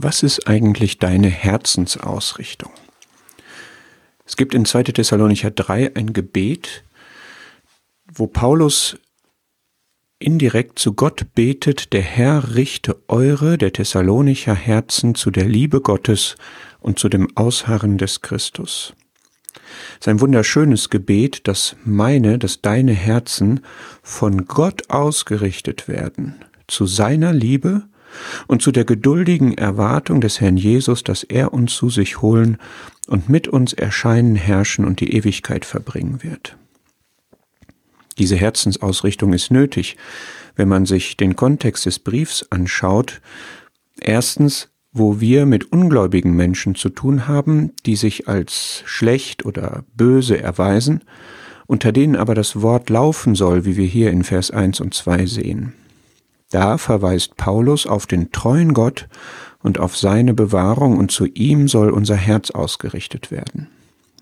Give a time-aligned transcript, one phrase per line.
[0.00, 2.70] was ist eigentlich deine Herzensausrichtung?
[4.24, 4.84] Es gibt in 2.
[4.84, 6.84] Thessalonicher 3 ein Gebet,
[8.12, 8.96] wo Paulus
[10.20, 16.36] indirekt zu Gott betet, der Herr richte eure, der Thessalonicher Herzen zu der Liebe Gottes
[16.80, 18.94] und zu dem Ausharren des Christus.
[20.00, 23.60] Sein wunderschönes Gebet, dass meine, dass deine Herzen
[24.02, 27.88] von Gott ausgerichtet werden, zu seiner Liebe
[28.46, 32.58] und zu der geduldigen Erwartung des Herrn Jesus, dass er uns zu sich holen
[33.06, 36.56] und mit uns erscheinen, herrschen und die Ewigkeit verbringen wird.
[38.18, 39.96] Diese Herzensausrichtung ist nötig,
[40.56, 43.20] wenn man sich den Kontext des Briefs anschaut.
[44.00, 50.40] Erstens, wo wir mit ungläubigen Menschen zu tun haben, die sich als schlecht oder böse
[50.40, 51.04] erweisen,
[51.66, 55.26] unter denen aber das Wort laufen soll, wie wir hier in Vers 1 und 2
[55.26, 55.74] sehen.
[56.50, 59.08] Da verweist Paulus auf den treuen Gott
[59.62, 63.68] und auf seine Bewahrung und zu ihm soll unser Herz ausgerichtet werden.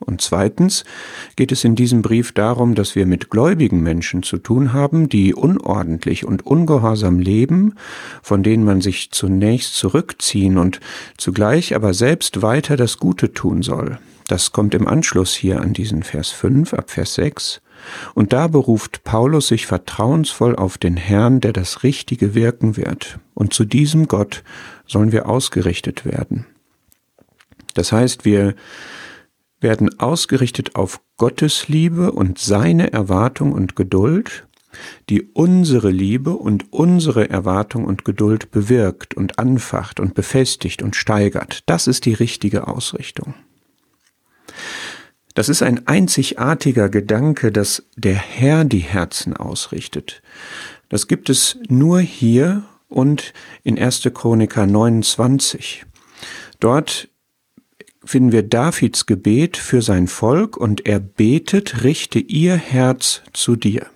[0.00, 0.84] Und zweitens
[1.36, 5.34] geht es in diesem Brief darum, dass wir mit gläubigen Menschen zu tun haben, die
[5.34, 7.74] unordentlich und ungehorsam leben,
[8.22, 10.80] von denen man sich zunächst zurückziehen und
[11.16, 13.98] zugleich aber selbst weiter das Gute tun soll.
[14.26, 17.60] Das kommt im Anschluss hier an diesen Vers 5 ab Vers 6.
[18.14, 23.18] Und da beruft Paulus sich vertrauensvoll auf den Herrn, der das Richtige wirken wird.
[23.34, 24.42] Und zu diesem Gott
[24.86, 26.46] sollen wir ausgerichtet werden.
[27.74, 28.54] Das heißt, wir
[29.60, 34.46] werden ausgerichtet auf Gottes Liebe und seine Erwartung und Geduld,
[35.08, 41.62] die unsere Liebe und unsere Erwartung und Geduld bewirkt und anfacht und befestigt und steigert.
[41.66, 43.34] Das ist die richtige Ausrichtung.
[45.34, 50.22] Das ist ein einzigartiger Gedanke, dass der Herr die Herzen ausrichtet.
[50.88, 53.32] Das gibt es nur hier und
[53.64, 54.08] in 1.
[54.14, 55.84] Chroniker 29.
[56.60, 57.08] Dort
[58.04, 63.86] finden wir Davids Gebet für sein Volk und er betet, richte ihr Herz zu dir.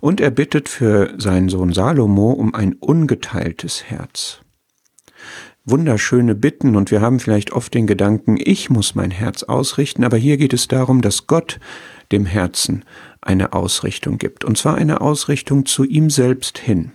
[0.00, 4.40] Und er bittet für seinen Sohn Salomo um ein ungeteiltes Herz
[5.66, 10.16] wunderschöne Bitten und wir haben vielleicht oft den Gedanken, ich muss mein Herz ausrichten, aber
[10.16, 11.58] hier geht es darum, dass Gott
[12.12, 12.84] dem Herzen
[13.20, 16.92] eine Ausrichtung gibt, und zwar eine Ausrichtung zu ihm selbst hin.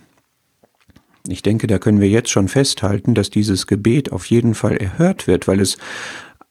[1.28, 5.26] Ich denke, da können wir jetzt schon festhalten, dass dieses Gebet auf jeden Fall erhört
[5.26, 5.76] wird, weil es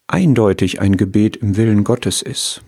[0.08, 2.62] eindeutig ein Gebet im Willen Gottes ist.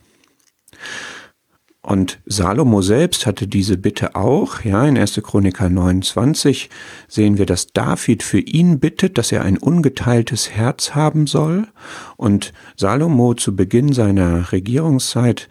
[1.85, 4.61] Und Salomo selbst hatte diese Bitte auch.
[4.61, 5.21] Ja, in 1.
[5.21, 6.69] Chroniker 29
[7.09, 11.67] sehen wir, dass David für ihn bittet, dass er ein ungeteiltes Herz haben soll.
[12.15, 15.49] Und Salomo zu Beginn seiner Regierungszeit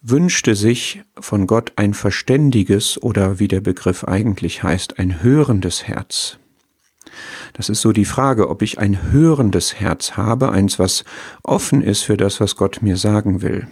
[0.00, 6.38] wünschte sich von Gott ein verständiges oder wie der Begriff eigentlich heißt, ein hörendes Herz.
[7.52, 11.04] Das ist so die Frage, ob ich ein hörendes Herz habe, eins, was
[11.42, 13.68] offen ist für das, was Gott mir sagen will.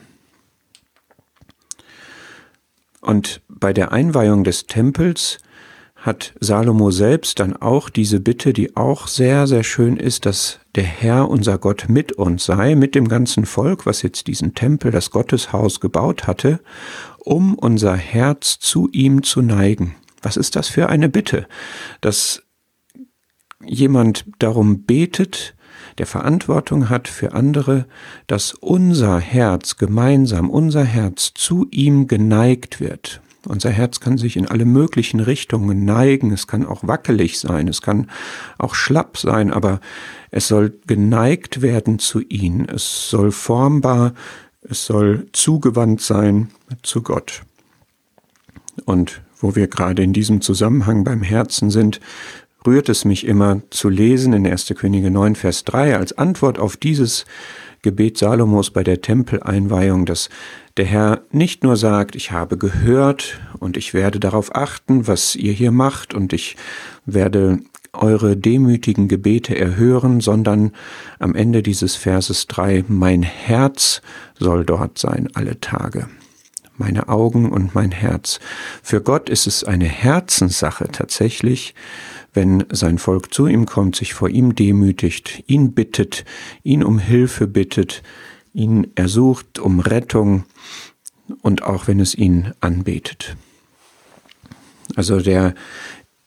[3.00, 5.38] Und bei der Einweihung des Tempels
[5.96, 10.84] hat Salomo selbst dann auch diese Bitte, die auch sehr, sehr schön ist, dass der
[10.84, 15.10] Herr, unser Gott, mit uns sei, mit dem ganzen Volk, was jetzt diesen Tempel, das
[15.10, 16.60] Gotteshaus gebaut hatte,
[17.18, 19.94] um unser Herz zu ihm zu neigen.
[20.22, 21.46] Was ist das für eine Bitte?
[22.00, 22.42] Dass
[23.62, 25.54] jemand darum betet,
[26.00, 27.84] der Verantwortung hat für andere,
[28.26, 33.20] dass unser Herz gemeinsam, unser Herz zu ihm geneigt wird.
[33.46, 37.82] Unser Herz kann sich in alle möglichen Richtungen neigen, es kann auch wackelig sein, es
[37.82, 38.08] kann
[38.56, 39.78] auch schlapp sein, aber
[40.30, 44.14] es soll geneigt werden zu ihm, es soll formbar,
[44.62, 46.48] es soll zugewandt sein
[46.82, 47.42] zu Gott.
[48.86, 52.00] Und wo wir gerade in diesem Zusammenhang beim Herzen sind,
[52.66, 54.72] rührt es mich immer zu lesen in 1.
[54.76, 57.24] Könige 9, Vers 3 als Antwort auf dieses
[57.82, 60.28] Gebet Salomos bei der Tempeleinweihung, dass
[60.76, 65.52] der Herr nicht nur sagt, ich habe gehört und ich werde darauf achten, was ihr
[65.52, 66.56] hier macht und ich
[67.06, 67.60] werde
[67.92, 70.72] eure demütigen Gebete erhören, sondern
[71.18, 74.02] am Ende dieses Verses 3, mein Herz
[74.38, 76.08] soll dort sein alle Tage
[76.80, 78.40] meine Augen und mein Herz.
[78.82, 81.74] Für Gott ist es eine Herzenssache tatsächlich,
[82.32, 86.24] wenn sein Volk zu ihm kommt, sich vor ihm demütigt, ihn bittet,
[86.62, 88.02] ihn um Hilfe bittet,
[88.52, 90.44] ihn ersucht um Rettung
[91.42, 93.36] und auch wenn es ihn anbetet.
[94.96, 95.54] Also der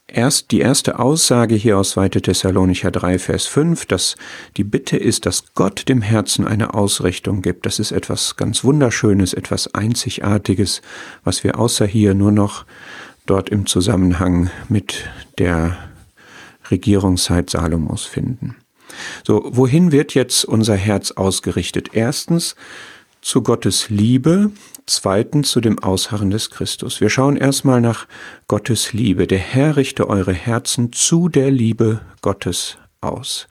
[0.08, 2.10] erst, die erste Aussage hier aus 2.
[2.10, 4.16] Thessalonicher 3, Vers 5, dass
[4.58, 7.66] die Bitte ist, dass Gott dem Herzen eine Ausrichtung gibt.
[7.66, 10.82] Das ist etwas ganz Wunderschönes, etwas Einzigartiges,
[11.24, 12.66] was wir außer hier nur noch
[13.26, 15.06] dort im Zusammenhang mit
[15.40, 15.78] der
[16.72, 18.56] Regierungszeit Salomos finden.
[19.26, 21.90] So, wohin wird jetzt unser Herz ausgerichtet?
[21.94, 22.56] Erstens
[23.22, 24.52] zu Gottes Liebe,
[24.86, 27.00] zweitens zu dem Ausharren des Christus.
[27.00, 28.08] Wir schauen erstmal nach
[28.48, 29.28] Gottes Liebe.
[29.28, 33.48] Der Herr richte eure Herzen zu der Liebe Gottes aus.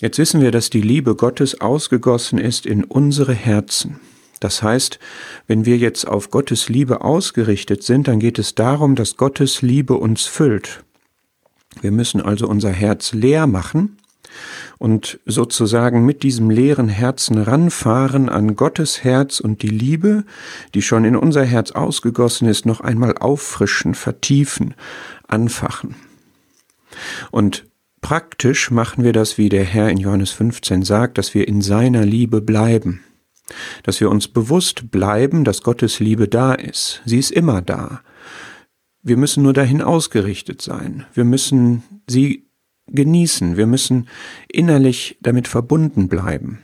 [0.00, 4.00] Jetzt wissen wir, dass die Liebe Gottes ausgegossen ist in unsere Herzen.
[4.40, 4.98] Das heißt,
[5.46, 9.94] wenn wir jetzt auf Gottes Liebe ausgerichtet sind, dann geht es darum, dass Gottes Liebe
[9.94, 10.82] uns füllt.
[11.80, 13.98] Wir müssen also unser Herz leer machen
[14.78, 20.24] und sozusagen mit diesem leeren Herzen ranfahren an Gottes Herz und die Liebe,
[20.74, 24.74] die schon in unser Herz ausgegossen ist, noch einmal auffrischen, vertiefen,
[25.26, 25.96] anfachen.
[27.30, 27.66] Und
[28.00, 32.04] praktisch machen wir das, wie der Herr in Johannes 15 sagt, dass wir in seiner
[32.04, 33.00] Liebe bleiben
[33.82, 37.02] dass wir uns bewusst bleiben, dass Gottes Liebe da ist.
[37.04, 38.02] Sie ist immer da.
[39.02, 41.06] Wir müssen nur dahin ausgerichtet sein.
[41.14, 42.46] Wir müssen sie
[42.88, 43.56] genießen.
[43.56, 44.08] Wir müssen
[44.48, 46.58] innerlich damit verbunden bleiben.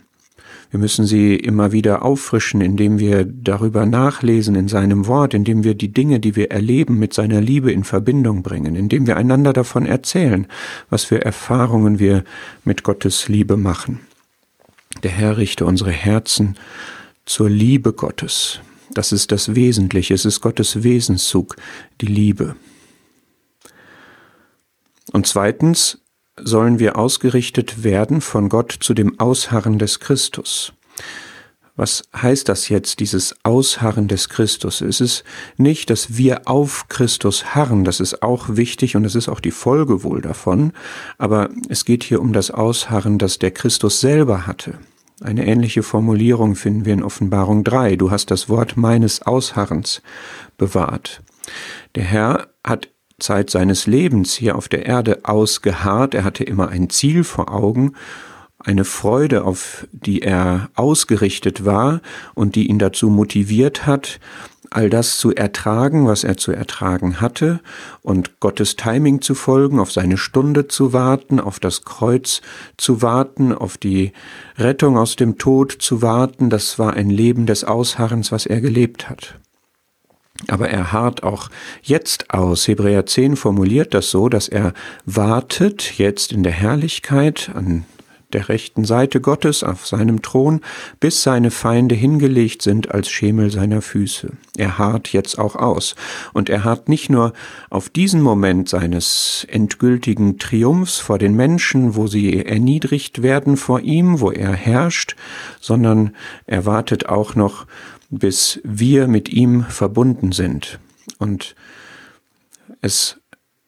[0.69, 5.75] Wir müssen sie immer wieder auffrischen, indem wir darüber nachlesen in seinem Wort, indem wir
[5.75, 9.85] die Dinge, die wir erleben, mit seiner Liebe in Verbindung bringen, indem wir einander davon
[9.85, 10.45] erzählen,
[10.89, 12.25] was für Erfahrungen wir
[12.65, 14.01] mit Gottes Liebe machen.
[15.03, 16.57] Der Herr richte unsere Herzen
[17.25, 18.59] zur Liebe Gottes.
[18.97, 21.55] Das ist das Wesentliche, es ist Gottes Wesenszug,
[22.01, 22.55] die Liebe.
[25.11, 25.99] Und zweitens
[26.35, 30.73] sollen wir ausgerichtet werden von Gott zu dem Ausharren des Christus.
[31.75, 34.81] Was heißt das jetzt, dieses Ausharren des Christus?
[34.81, 35.23] Es ist
[35.57, 39.51] nicht, dass wir auf Christus harren, das ist auch wichtig und es ist auch die
[39.51, 40.73] Folge wohl davon,
[41.19, 44.79] aber es geht hier um das Ausharren, das der Christus selber hatte.
[45.21, 47.95] Eine ähnliche Formulierung finden wir in Offenbarung 3.
[47.95, 50.03] Du hast das Wort meines Ausharrens
[50.57, 51.23] bewahrt.
[51.95, 56.13] Der Herr hat Zeit seines Lebens hier auf der Erde ausgeharrt.
[56.13, 57.93] Er hatte immer ein Ziel vor Augen
[58.59, 62.01] eine Freude, auf die er ausgerichtet war
[62.33, 64.19] und die ihn dazu motiviert hat,
[64.69, 67.59] all das zu ertragen, was er zu ertragen hatte,
[68.01, 72.41] und Gottes Timing zu folgen, auf seine Stunde zu warten, auf das Kreuz
[72.77, 74.13] zu warten, auf die
[74.57, 79.09] Rettung aus dem Tod zu warten, das war ein Leben des Ausharrens, was er gelebt
[79.09, 79.35] hat.
[80.47, 81.49] Aber er harrt auch
[81.81, 82.67] jetzt aus.
[82.67, 84.73] Hebräer 10 formuliert das so, dass er
[85.05, 87.85] wartet jetzt in der Herrlichkeit an
[88.33, 90.61] der rechten Seite Gottes auf seinem Thron,
[90.99, 94.33] bis seine Feinde hingelegt sind als Schemel seiner Füße.
[94.57, 95.95] Er harrt jetzt auch aus.
[96.33, 97.33] Und er harrt nicht nur
[97.69, 104.19] auf diesen Moment seines endgültigen Triumphs vor den Menschen, wo sie erniedrigt werden vor ihm,
[104.19, 105.15] wo er herrscht,
[105.61, 106.15] sondern
[106.45, 107.65] er wartet auch noch,
[108.09, 110.79] bis wir mit ihm verbunden sind.
[111.17, 111.55] Und
[112.81, 113.17] es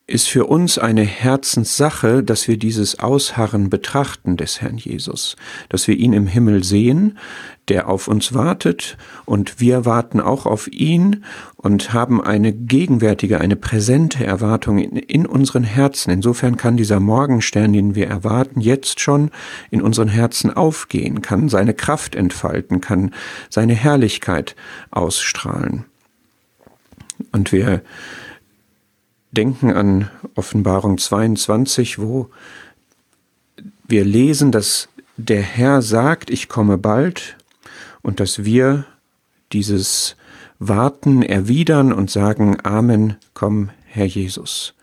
[0.09, 5.35] ist für uns eine Herzenssache, dass wir dieses Ausharren betrachten des Herrn Jesus,
[5.69, 7.17] dass wir ihn im Himmel sehen,
[7.67, 11.23] der auf uns wartet und wir warten auch auf ihn
[11.56, 16.11] und haben eine gegenwärtige, eine präsente Erwartung in, in unseren Herzen.
[16.11, 19.29] Insofern kann dieser Morgenstern, den wir erwarten, jetzt schon
[19.69, 23.13] in unseren Herzen aufgehen, kann seine Kraft entfalten, kann
[23.50, 24.56] seine Herrlichkeit
[24.89, 25.85] ausstrahlen.
[27.31, 27.81] Und wir
[29.31, 32.30] denken an Offenbarung 22, wo
[33.88, 37.38] wir lesen, dass der Herr sagt, ich komme bald
[38.02, 38.86] und dass wir
[39.52, 40.16] dieses
[40.59, 44.74] Warten erwidern und sagen, Amen, komm, Herr Jesus.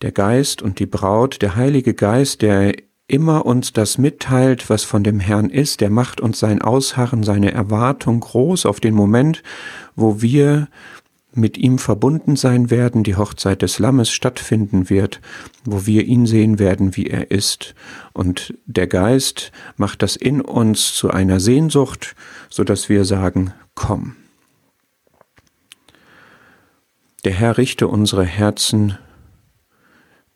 [0.00, 2.74] Der Geist und die Braut, der Heilige Geist, der
[3.06, 7.52] immer uns das mitteilt, was von dem Herrn ist, der macht uns sein Ausharren, seine
[7.52, 9.42] Erwartung groß auf den Moment,
[9.94, 10.68] wo wir
[11.34, 15.20] mit ihm verbunden sein werden, die Hochzeit des Lammes stattfinden wird,
[15.64, 17.74] wo wir ihn sehen werden, wie er ist.
[18.12, 22.14] Und der Geist macht das in uns zu einer Sehnsucht,
[22.50, 24.16] so dass wir sagen, komm.
[27.24, 28.98] Der Herr richte unsere Herzen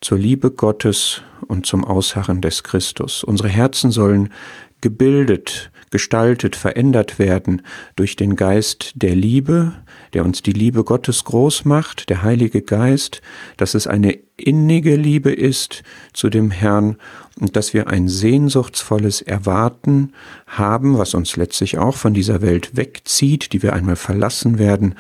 [0.01, 3.25] zur Liebe Gottes und zum Ausharren des Christus.
[3.25, 4.33] Unsere Herzen sollen
[4.81, 7.63] gebildet, gestaltet, verändert werden
[7.95, 9.73] durch den Geist der Liebe,
[10.13, 13.23] der uns die Liebe Gottes groß macht, der Heilige Geist,
[13.57, 16.97] dass es eine innige Liebe ist zu dem Herrn
[17.41, 20.13] und dass wir ein sehnsuchtsvolles Erwarten
[20.47, 24.95] haben, was uns letztlich auch von dieser Welt wegzieht, die wir einmal verlassen werden,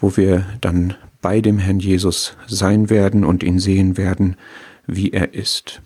[0.00, 4.36] wo wir dann bei dem Herrn Jesus sein werden und ihn sehen werden,
[4.86, 5.82] wie er ist.